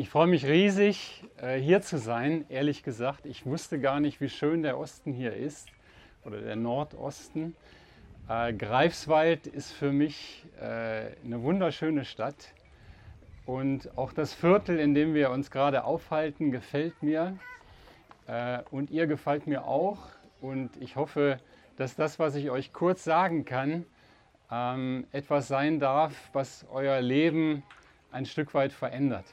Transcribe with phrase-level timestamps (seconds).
[0.00, 3.26] Ich freue mich riesig, äh, hier zu sein, ehrlich gesagt.
[3.26, 5.68] Ich wusste gar nicht, wie schön der Osten hier ist
[6.24, 7.54] oder der Nordosten.
[8.26, 12.54] Äh, Greifswald ist für mich äh, eine wunderschöne Stadt.
[13.44, 17.36] Und auch das Viertel, in dem wir uns gerade aufhalten, gefällt mir.
[18.70, 19.98] Und ihr gefällt mir auch.
[20.40, 21.38] Und ich hoffe,
[21.76, 23.84] dass das, was ich euch kurz sagen kann,
[24.50, 27.64] ähm, etwas sein darf, was euer Leben
[28.12, 29.26] ein Stück weit verändert.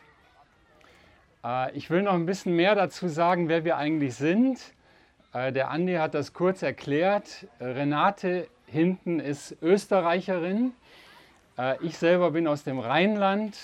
[1.43, 4.59] Äh, ich will noch ein bisschen mehr dazu sagen, wer wir eigentlich sind.
[5.33, 7.47] Äh, der Andi hat das kurz erklärt.
[7.59, 10.73] Renate hinten ist Österreicherin.
[11.57, 13.57] Äh, ich selber bin aus dem Rheinland,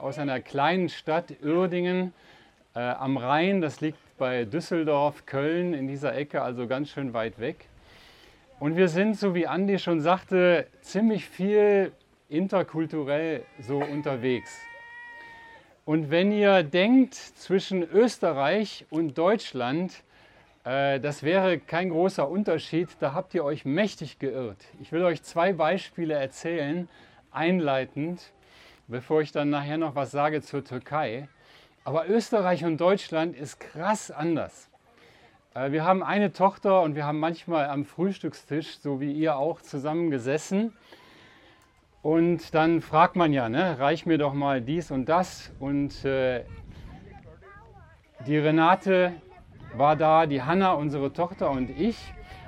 [0.00, 2.12] aus einer kleinen Stadt Uerdingen
[2.74, 3.60] am Rhein.
[3.60, 7.66] Das liegt bei Düsseldorf, Köln in dieser Ecke, also ganz schön weit weg.
[8.58, 11.92] Und wir sind, so wie Andi schon sagte, ziemlich viel
[12.28, 14.69] interkulturell so unterwegs.
[15.84, 20.02] Und wenn ihr denkt, zwischen Österreich und Deutschland,
[20.64, 24.58] äh, das wäre kein großer Unterschied, da habt ihr euch mächtig geirrt.
[24.80, 26.88] Ich will euch zwei Beispiele erzählen,
[27.30, 28.32] einleitend,
[28.88, 31.28] bevor ich dann nachher noch was sage zur Türkei.
[31.84, 34.68] Aber Österreich und Deutschland ist krass anders.
[35.54, 39.62] Äh, wir haben eine Tochter und wir haben manchmal am Frühstückstisch, so wie ihr auch,
[39.62, 40.74] zusammen gesessen.
[42.02, 45.52] Und dann fragt man ja, ne, reich mir doch mal dies und das.
[45.60, 46.44] Und äh,
[48.26, 49.12] die Renate
[49.76, 51.96] war da, die Hanna, unsere Tochter und ich.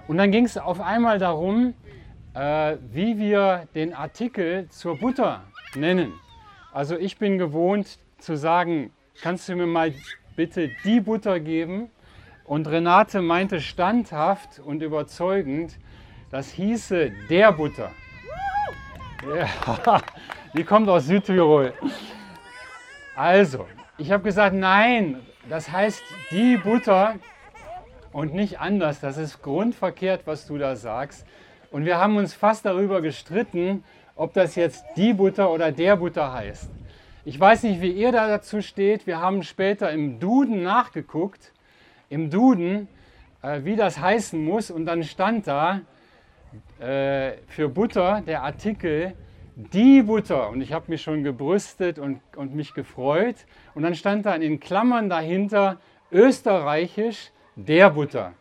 [0.08, 1.74] Und dann ging es auf einmal darum,
[2.34, 5.42] äh, wie wir den Artikel zur Butter
[5.74, 6.14] nennen.
[6.72, 9.92] Also ich bin gewohnt zu sagen, kannst du mir mal
[10.34, 11.90] bitte die Butter geben?
[12.44, 15.78] Und Renate meinte standhaft und überzeugend,
[16.30, 17.90] das hieße der Butter.
[20.54, 21.72] Die kommt aus Südtirol.
[23.14, 23.66] Also,
[23.98, 27.16] ich habe gesagt, nein, das heißt die Butter
[28.12, 29.00] und nicht anders.
[29.00, 31.26] Das ist grundverkehrt, was du da sagst.
[31.70, 33.84] Und wir haben uns fast darüber gestritten,
[34.16, 36.70] ob das jetzt die Butter oder der Butter heißt.
[37.24, 39.06] Ich weiß nicht, wie ihr da dazu steht.
[39.06, 41.52] Wir haben später im Duden nachgeguckt,
[42.08, 42.88] im Duden,
[43.42, 44.70] äh, wie das heißen muss.
[44.70, 45.82] Und dann stand da,
[46.80, 49.14] äh, für Butter der Artikel
[49.54, 50.48] die Butter.
[50.48, 53.36] Und ich habe mich schon gebrüstet und, und mich gefreut.
[53.74, 55.78] Und dann stand da in Klammern dahinter
[56.10, 58.32] österreichisch der Butter.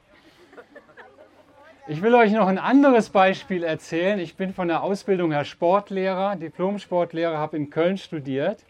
[1.87, 4.19] Ich will euch noch ein anderes Beispiel erzählen.
[4.19, 8.63] Ich bin von der Ausbildung her Sportlehrer, Diplom-Sportlehrer, habe in Köln studiert.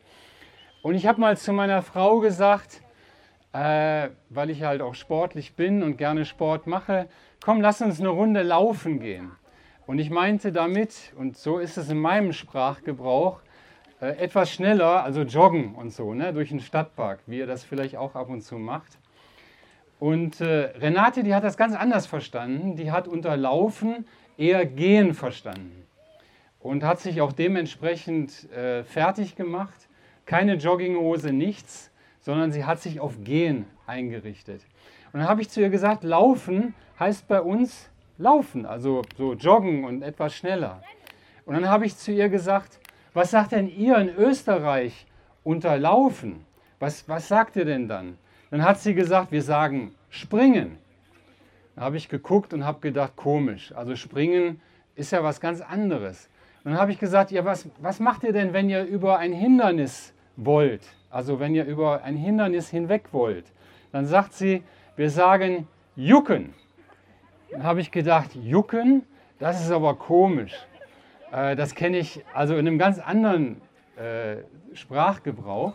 [0.81, 2.81] Und ich habe mal zu meiner Frau gesagt,
[3.53, 7.07] äh, weil ich halt auch sportlich bin und gerne Sport mache,
[7.43, 9.31] komm, lass uns eine Runde laufen gehen.
[9.87, 13.41] Und ich meinte damit, und so ist es in meinem Sprachgebrauch,
[13.99, 17.97] äh, etwas schneller, also joggen und so, ne, durch den Stadtpark, wie ihr das vielleicht
[17.97, 18.97] auch ab und zu macht.
[19.99, 22.75] Und äh, Renate, die hat das ganz anders verstanden.
[22.75, 25.85] Die hat unter Laufen eher Gehen verstanden
[26.59, 29.87] und hat sich auch dementsprechend äh, fertig gemacht.
[30.25, 31.91] Keine Jogginghose, nichts,
[32.21, 34.61] sondern sie hat sich auf Gehen eingerichtet.
[35.11, 39.83] Und dann habe ich zu ihr gesagt, Laufen heißt bei uns laufen, also so joggen
[39.83, 40.81] und etwas schneller.
[41.45, 42.79] Und dann habe ich zu ihr gesagt,
[43.13, 45.05] was sagt denn ihr in Österreich
[45.43, 46.45] unter Laufen?
[46.79, 48.17] Was, was sagt ihr denn dann?
[48.51, 50.77] Dann hat sie gesagt, wir sagen springen.
[51.75, 53.73] Dann habe ich geguckt und habe gedacht, komisch.
[53.73, 54.61] Also springen
[54.95, 56.29] ist ja was ganz anderes.
[56.63, 59.33] Und dann habe ich gesagt, ja, was, was macht ihr denn, wenn ihr über ein
[59.33, 60.83] Hindernis wollt?
[61.11, 63.45] Also wenn ihr über ein Hindernis hinweg wollt.
[63.91, 64.63] Dann sagt sie,
[64.95, 66.53] wir sagen jucken.
[67.51, 69.03] Dann habe ich gedacht, Jucken,
[69.37, 70.53] das ist aber komisch.
[71.31, 73.61] Äh, das kenne ich also in einem ganz anderen
[73.97, 74.37] äh,
[74.73, 75.73] Sprachgebrauch.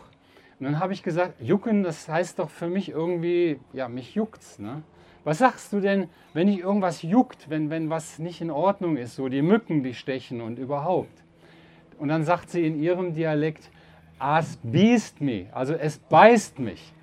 [0.59, 4.57] Und dann habe ich gesagt, Jucken, das heißt doch für mich irgendwie, ja, mich juckt's.
[4.57, 4.81] Ne?
[5.23, 9.15] Was sagst du denn, wenn dich irgendwas juckt, wenn, wenn was nicht in Ordnung ist,
[9.15, 11.23] so die Mücken, die stechen und überhaupt?
[11.99, 13.69] Und dann sagt sie in ihrem Dialekt,
[14.19, 16.93] as beißt me, also es beißt mich.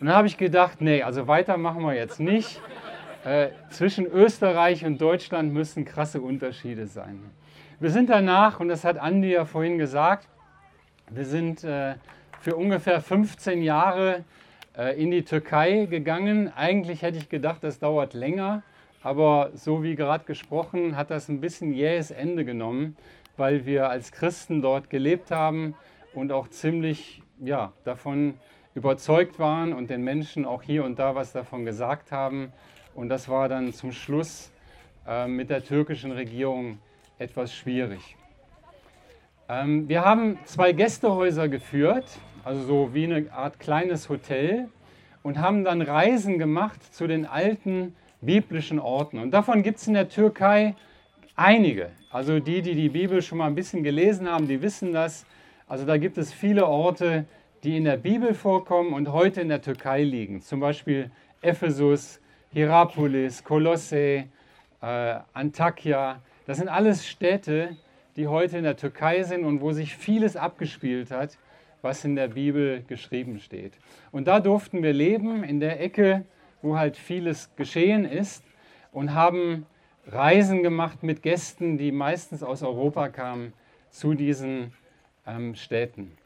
[0.00, 2.60] Und dann habe ich gedacht, nee, also weiter machen wir jetzt nicht.
[3.24, 7.20] Äh, zwischen Österreich und Deutschland müssen krasse Unterschiede sein.
[7.80, 10.28] Wir sind danach, und das hat Andi ja vorhin gesagt,
[11.10, 11.94] wir sind äh,
[12.40, 14.24] für ungefähr 15 Jahre
[14.76, 16.52] äh, in die Türkei gegangen.
[16.54, 18.62] Eigentlich hätte ich gedacht, das dauert länger,
[19.02, 22.96] aber so wie gerade gesprochen, hat das ein bisschen jähes Ende genommen,
[23.36, 25.74] weil wir als Christen dort gelebt haben
[26.14, 28.34] und auch ziemlich ja, davon
[28.74, 32.52] überzeugt waren und den Menschen auch hier und da was davon gesagt haben.
[32.94, 34.50] Und das war dann zum Schluss
[35.06, 36.78] äh, mit der türkischen Regierung
[37.18, 38.16] etwas schwierig.
[39.48, 42.06] Ähm, wir haben zwei Gästehäuser geführt
[42.44, 44.68] also so wie eine Art kleines Hotel,
[45.22, 49.18] und haben dann Reisen gemacht zu den alten biblischen Orten.
[49.18, 50.74] Und davon gibt es in der Türkei
[51.34, 51.92] einige.
[52.10, 55.24] Also die, die die Bibel schon mal ein bisschen gelesen haben, die wissen das.
[55.66, 57.24] Also da gibt es viele Orte,
[57.62, 60.42] die in der Bibel vorkommen und heute in der Türkei liegen.
[60.42, 62.20] Zum Beispiel Ephesus,
[62.52, 64.24] Hierapolis, Kolosse,
[64.82, 66.20] äh, Antakya.
[66.46, 67.76] Das sind alles Städte,
[68.16, 71.38] die heute in der Türkei sind und wo sich vieles abgespielt hat,
[71.80, 73.72] was in der Bibel geschrieben steht.
[74.12, 76.26] Und da durften wir leben, in der Ecke,
[76.60, 78.44] wo halt vieles geschehen ist
[78.92, 79.64] und haben
[80.06, 83.54] Reisen gemacht mit Gästen, die meistens aus Europa kamen,
[83.90, 84.72] zu diesen
[85.26, 86.16] ähm, Städten.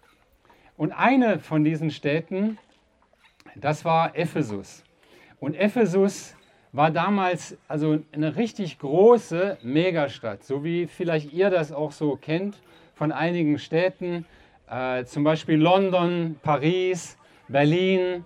[0.77, 2.59] Und eine von diesen Städten,
[3.57, 4.85] das war Ephesus.
[5.41, 6.37] Und Ephesus
[6.73, 12.61] war damals also eine richtig große Megastadt, so wie vielleicht ihr das auch so kennt
[12.95, 14.27] von einigen Städten,
[14.69, 17.17] äh, zum Beispiel London, Paris,
[17.49, 18.25] Berlin,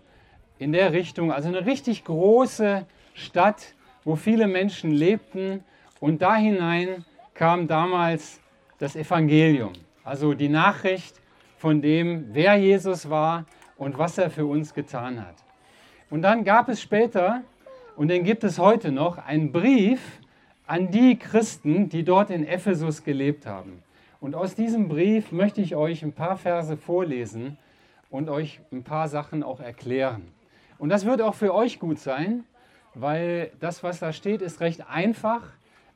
[0.62, 1.32] in der Richtung.
[1.32, 3.74] Also eine richtig große Stadt,
[4.04, 5.64] wo viele Menschen lebten.
[6.00, 7.04] Und da hinein
[7.34, 8.40] kam damals
[8.78, 9.72] das Evangelium,
[10.04, 11.20] also die Nachricht
[11.56, 13.46] von dem, wer Jesus war
[13.76, 15.36] und was er für uns getan hat.
[16.10, 17.42] Und dann gab es später,
[17.96, 20.00] und den gibt es heute noch, einen Brief
[20.66, 23.82] an die Christen, die dort in Ephesus gelebt haben.
[24.20, 27.58] Und aus diesem Brief möchte ich euch ein paar Verse vorlesen
[28.10, 30.28] und euch ein paar Sachen auch erklären.
[30.78, 32.44] Und das wird auch für euch gut sein,
[32.94, 35.42] weil das, was da steht, ist recht einfach,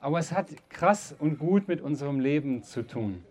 [0.01, 3.23] aber es hat krass und gut mit unserem Leben zu tun.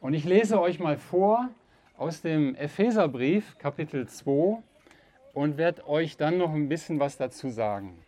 [0.00, 1.50] Und ich lese euch mal vor,
[1.98, 4.62] aus dem Epheserbrief Kapitel 2
[5.34, 7.98] und werde euch dann noch ein bisschen was dazu sagen.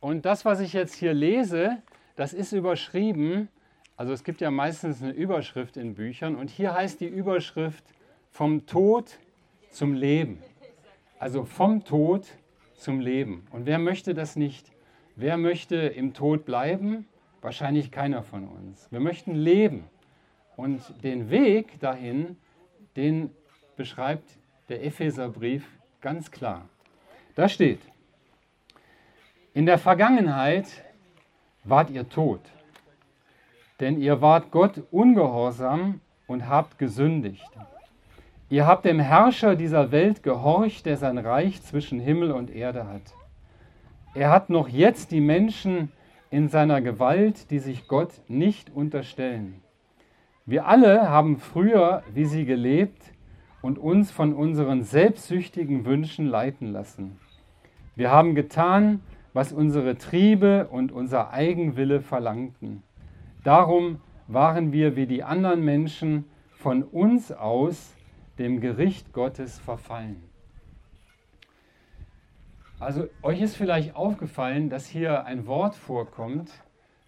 [0.00, 1.78] Und das, was ich jetzt hier lese,
[2.16, 3.48] das ist überschrieben,
[3.96, 7.84] also es gibt ja meistens eine Überschrift in Büchern und hier heißt die Überschrift
[8.30, 9.18] vom Tod
[9.70, 10.42] zum Leben.
[11.18, 12.26] Also vom Tod
[12.74, 13.46] zum Leben.
[13.52, 14.70] Und wer möchte das nicht?
[15.16, 17.06] Wer möchte im Tod bleiben?
[17.40, 18.90] Wahrscheinlich keiner von uns.
[18.90, 19.84] Wir möchten leben.
[20.56, 22.36] Und den Weg dahin,
[22.96, 23.30] den
[23.76, 24.28] beschreibt
[24.68, 25.64] der Epheserbrief
[26.00, 26.68] ganz klar.
[27.36, 27.80] Da steht,
[29.54, 30.66] in der Vergangenheit
[31.62, 32.40] wart ihr tot,
[33.78, 37.48] denn ihr wart Gott ungehorsam und habt gesündigt.
[38.50, 43.02] Ihr habt dem Herrscher dieser Welt gehorcht, der sein Reich zwischen Himmel und Erde hat.
[44.14, 45.92] Er hat noch jetzt die Menschen
[46.30, 49.62] in seiner Gewalt, die sich Gott nicht unterstellen.
[50.46, 53.12] Wir alle haben früher wie sie gelebt
[53.60, 57.18] und uns von unseren selbstsüchtigen Wünschen leiten lassen.
[57.96, 59.00] Wir haben getan,
[59.32, 62.82] was unsere Triebe und unser Eigenwille verlangten.
[63.44, 67.94] Darum waren wir wie die anderen Menschen von uns aus
[68.38, 70.27] dem Gericht Gottes verfallen.
[72.80, 76.50] Also euch ist vielleicht aufgefallen, dass hier ein Wort vorkommt,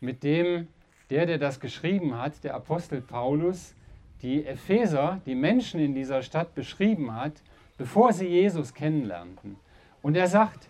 [0.01, 0.67] mit dem
[1.11, 3.75] der, der das geschrieben hat, der Apostel Paulus,
[4.23, 7.43] die Epheser, die Menschen in dieser Stadt beschrieben hat,
[7.79, 9.57] bevor sie Jesus kennenlernten.
[10.03, 10.69] Und er sagt,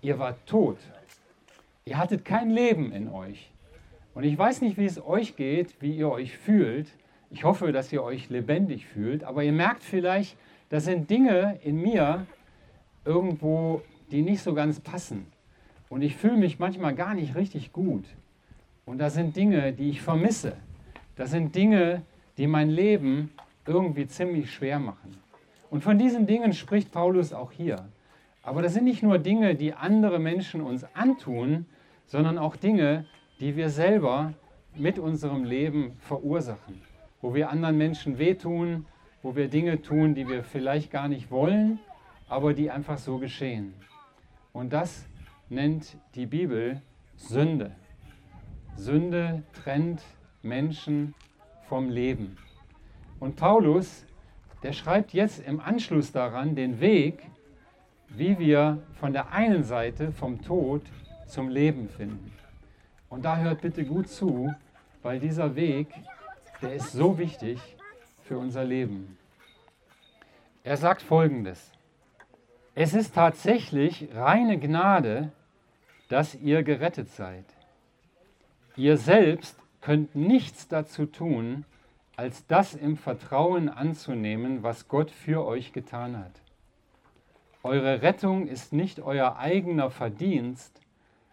[0.00, 0.78] ihr wart tot.
[1.84, 3.50] Ihr hattet kein Leben in euch.
[4.14, 6.88] Und ich weiß nicht, wie es euch geht, wie ihr euch fühlt.
[7.30, 9.24] Ich hoffe, dass ihr euch lebendig fühlt.
[9.24, 10.36] Aber ihr merkt vielleicht,
[10.68, 12.26] das sind Dinge in mir
[13.04, 15.26] irgendwo, die nicht so ganz passen.
[15.88, 18.04] Und ich fühle mich manchmal gar nicht richtig gut.
[18.84, 20.56] Und das sind Dinge, die ich vermisse.
[21.16, 22.02] Das sind Dinge,
[22.38, 23.30] die mein Leben
[23.66, 25.16] irgendwie ziemlich schwer machen.
[25.70, 27.88] Und von diesen Dingen spricht Paulus auch hier.
[28.42, 31.66] Aber das sind nicht nur Dinge, die andere Menschen uns antun,
[32.06, 33.06] sondern auch Dinge,
[33.40, 34.34] die wir selber
[34.76, 36.80] mit unserem Leben verursachen.
[37.20, 38.86] Wo wir anderen Menschen wehtun,
[39.22, 41.80] wo wir Dinge tun, die wir vielleicht gar nicht wollen,
[42.28, 43.74] aber die einfach so geschehen.
[44.56, 45.04] Und das
[45.50, 46.80] nennt die Bibel
[47.14, 47.72] Sünde.
[48.74, 50.02] Sünde trennt
[50.40, 51.14] Menschen
[51.68, 52.38] vom Leben.
[53.20, 54.06] Und Paulus,
[54.62, 57.26] der schreibt jetzt im Anschluss daran den Weg,
[58.08, 60.80] wie wir von der einen Seite vom Tod
[61.26, 62.32] zum Leben finden.
[63.10, 64.54] Und da hört bitte gut zu,
[65.02, 65.88] weil dieser Weg,
[66.62, 67.60] der ist so wichtig
[68.22, 69.18] für unser Leben.
[70.64, 71.75] Er sagt folgendes.
[72.78, 75.32] Es ist tatsächlich reine Gnade,
[76.10, 77.46] dass ihr gerettet seid.
[78.76, 81.64] Ihr selbst könnt nichts dazu tun,
[82.16, 86.42] als das im Vertrauen anzunehmen, was Gott für euch getan hat.
[87.62, 90.78] Eure Rettung ist nicht euer eigener Verdienst,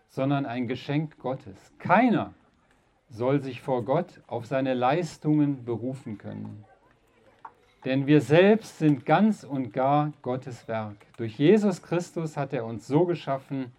[0.07, 1.73] sondern ein Geschenk Gottes.
[1.77, 2.33] Keiner
[3.09, 6.63] soll sich vor Gott auf seine Leistungen berufen können.
[7.85, 10.95] Denn wir selbst sind ganz und gar Gottes Werk.
[11.17, 13.73] Durch Jesus Christus hat er uns so geschaffen,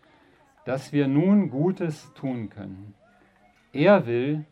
[0.66, 2.94] dass wir nun Gutes tun können.
[3.72, 4.44] Er will,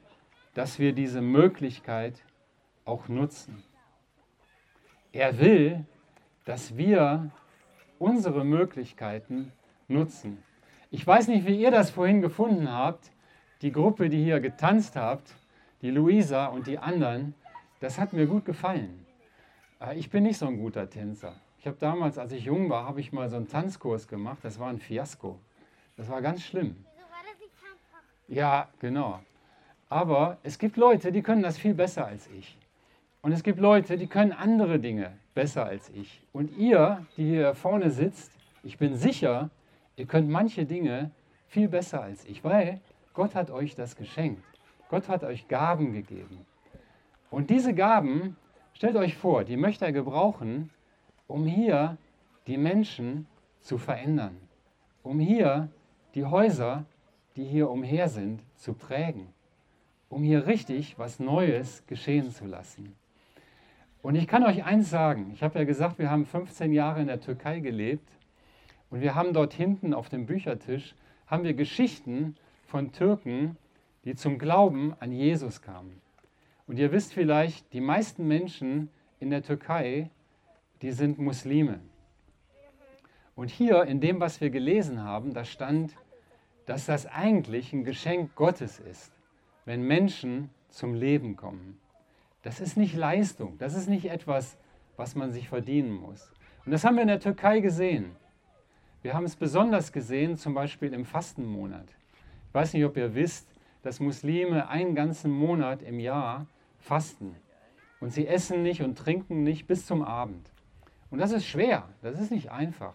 [0.54, 2.23] dass wir diese Möglichkeit
[2.85, 3.62] auch nutzen.
[5.12, 5.85] Er will,
[6.44, 7.30] dass wir
[7.99, 9.52] unsere Möglichkeiten
[9.87, 10.42] nutzen.
[10.90, 13.12] Ich weiß nicht, wie ihr das vorhin gefunden habt,
[13.61, 15.35] die Gruppe, die hier getanzt habt,
[15.82, 17.35] die Luisa und die anderen,
[17.80, 19.01] das hat mir gut gefallen.
[19.82, 21.34] Äh, ich bin nicht so ein guter Tänzer.
[21.58, 24.38] Ich habe damals, als ich jung war, habe ich mal so einen Tanzkurs gemacht.
[24.42, 25.38] Das war ein Fiasko.
[25.96, 26.84] Das war ganz schlimm.
[28.28, 29.20] Ja, genau.
[29.88, 32.56] Aber es gibt Leute, die können das viel besser als ich.
[33.20, 36.22] Und es gibt Leute, die können andere Dinge besser als ich.
[36.32, 38.32] Und ihr, die hier vorne sitzt,
[38.64, 39.50] ich bin sicher,
[39.96, 41.10] ihr könnt manche Dinge
[41.46, 42.80] viel besser als ich, weil
[43.12, 44.42] Gott hat euch das geschenkt.
[44.88, 46.44] Gott hat euch Gaben gegeben.
[47.30, 48.36] Und diese Gaben,
[48.74, 50.70] stellt euch vor, die möchte er gebrauchen,
[51.26, 51.96] um hier
[52.46, 53.26] die Menschen
[53.60, 54.36] zu verändern,
[55.02, 55.68] um hier
[56.14, 56.84] die Häuser,
[57.36, 59.28] die hier umher sind, zu prägen,
[60.08, 62.94] um hier richtig was Neues geschehen zu lassen.
[64.02, 67.06] Und ich kann euch eins sagen, ich habe ja gesagt, wir haben 15 Jahre in
[67.06, 68.08] der Türkei gelebt
[68.90, 70.94] und wir haben dort hinten auf dem Büchertisch,
[71.28, 72.36] haben wir Geschichten
[72.66, 73.56] von Türken,
[74.04, 76.01] die zum Glauben an Jesus kamen.
[76.72, 78.88] Und ihr wisst vielleicht, die meisten Menschen
[79.20, 80.08] in der Türkei,
[80.80, 81.80] die sind Muslime.
[83.34, 85.94] Und hier in dem, was wir gelesen haben, da stand,
[86.64, 89.12] dass das eigentlich ein Geschenk Gottes ist,
[89.66, 91.78] wenn Menschen zum Leben kommen.
[92.40, 94.56] Das ist nicht Leistung, das ist nicht etwas,
[94.96, 96.32] was man sich verdienen muss.
[96.64, 98.16] Und das haben wir in der Türkei gesehen.
[99.02, 101.88] Wir haben es besonders gesehen, zum Beispiel im Fastenmonat.
[102.48, 103.46] Ich weiß nicht, ob ihr wisst,
[103.82, 106.46] dass Muslime einen ganzen Monat im Jahr
[106.82, 107.36] fasten.
[108.00, 110.50] Und sie essen nicht und trinken nicht bis zum Abend.
[111.10, 112.94] Und das ist schwer, das ist nicht einfach.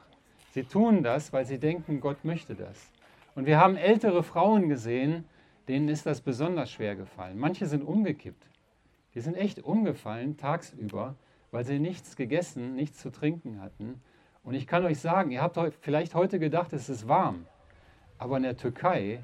[0.51, 2.91] Sie tun das, weil sie denken, Gott möchte das.
[3.35, 5.25] Und wir haben ältere Frauen gesehen,
[5.67, 7.37] denen ist das besonders schwer gefallen.
[7.37, 8.47] Manche sind umgekippt.
[9.13, 11.15] Die sind echt umgefallen tagsüber,
[11.51, 14.01] weil sie nichts gegessen, nichts zu trinken hatten.
[14.43, 17.45] Und ich kann euch sagen, ihr habt vielleicht heute gedacht, es ist warm.
[18.17, 19.23] Aber in der Türkei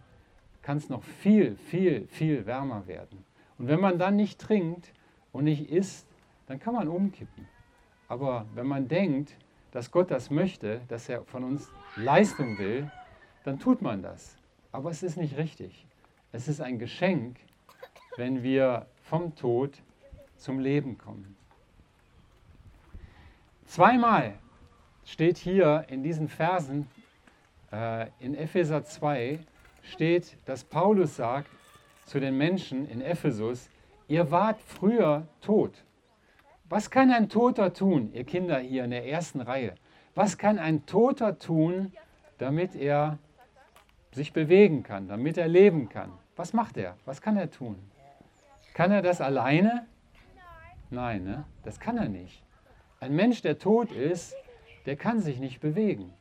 [0.62, 3.26] kann es noch viel, viel, viel wärmer werden.
[3.64, 4.92] Und wenn man dann nicht trinkt
[5.32, 6.06] und nicht isst,
[6.48, 7.48] dann kann man umkippen.
[8.10, 9.38] Aber wenn man denkt,
[9.72, 12.92] dass Gott das möchte, dass er von uns Leistung will,
[13.46, 14.36] dann tut man das.
[14.74, 15.86] Aber es ist nicht richtig.
[16.34, 17.38] Es ist ein Geschenk,
[18.18, 19.82] wenn wir vom Tod
[20.36, 21.38] zum Leben kommen.
[23.66, 24.34] Zweimal
[25.06, 26.90] steht hier in diesen Versen
[27.72, 29.40] äh, in Epheser 2,
[29.84, 31.48] steht, dass Paulus sagt,
[32.06, 33.70] zu den Menschen in Ephesus,
[34.08, 35.84] ihr wart früher tot.
[36.70, 39.76] Was kann ein Toter tun, ihr Kinder hier in der ersten Reihe?
[40.16, 41.92] Was kann ein Toter tun,
[42.38, 43.18] damit er
[44.12, 46.12] sich bewegen kann, damit er leben kann?
[46.36, 46.96] Was macht er?
[47.06, 47.76] Was kann er tun?
[48.74, 49.86] Kann er das alleine?
[50.90, 51.46] Nein, ne?
[51.64, 52.44] das kann er nicht.
[53.00, 54.36] Ein Mensch, der tot ist,
[54.86, 56.14] der kann sich nicht bewegen.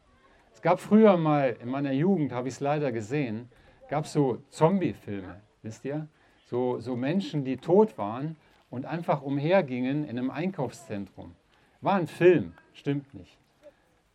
[0.52, 3.48] Es gab früher mal, in meiner Jugend habe ich es leider gesehen,
[3.88, 6.08] gab es so Zombie-Filme wisst ihr?
[6.46, 8.36] So, so Menschen, die tot waren
[8.70, 11.34] und einfach umhergingen in einem Einkaufszentrum.
[11.80, 13.38] War ein Film, stimmt nicht.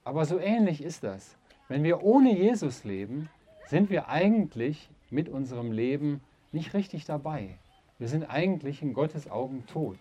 [0.03, 1.37] Aber so ähnlich ist das.
[1.67, 3.29] Wenn wir ohne Jesus leben,
[3.65, 7.57] sind wir eigentlich mit unserem Leben nicht richtig dabei.
[7.99, 9.97] Wir sind eigentlich in Gottes Augen tot,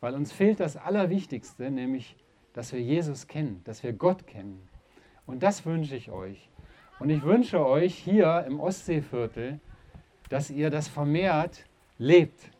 [0.00, 2.14] weil uns fehlt das Allerwichtigste, nämlich,
[2.52, 4.68] dass wir Jesus kennen, dass wir Gott kennen.
[5.26, 6.48] Und das wünsche ich euch.
[6.98, 9.58] Und ich wünsche euch hier im Ostseeviertel,
[10.30, 11.66] dass ihr das vermehrt
[11.98, 12.50] lebt.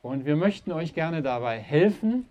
[0.00, 2.26] Und wir möchten euch gerne dabei helfen.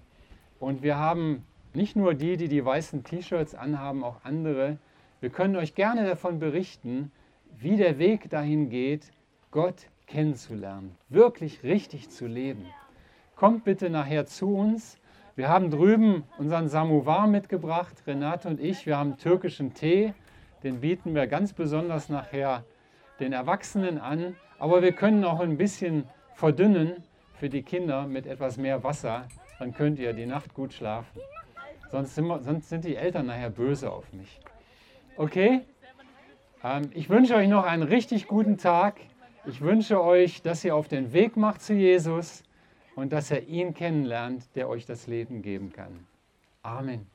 [0.59, 4.77] Und wir haben nicht nur die, die die weißen T-Shirts anhaben, auch andere.
[5.19, 7.11] Wir können euch gerne davon berichten,
[7.57, 9.11] wie der Weg dahin geht,
[9.51, 12.65] Gott kennenzulernen, wirklich richtig zu leben.
[13.35, 14.97] Kommt bitte nachher zu uns.
[15.35, 18.85] Wir haben drüben unseren Samovar mitgebracht, Renate und ich.
[18.85, 20.13] Wir haben türkischen Tee,
[20.63, 22.63] den bieten wir ganz besonders nachher
[23.19, 24.35] den Erwachsenen an.
[24.59, 27.03] Aber wir können auch ein bisschen verdünnen
[27.33, 29.27] für die Kinder mit etwas mehr Wasser.
[29.59, 31.21] Dann könnt ihr die Nacht gut schlafen.
[31.91, 34.39] Sonst sind, wir, sonst sind die Eltern nachher böse auf mich.
[35.17, 35.61] Okay?
[36.63, 38.99] Ähm, ich wünsche euch noch einen richtig guten Tag.
[39.45, 42.43] Ich wünsche euch, dass ihr auf den Weg macht zu Jesus
[42.95, 46.05] und dass ihr ihn kennenlernt, der euch das Leben geben kann.
[46.63, 47.14] Amen.